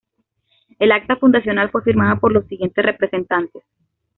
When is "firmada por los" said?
1.83-2.47